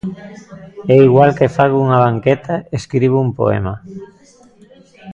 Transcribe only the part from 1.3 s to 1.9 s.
que fago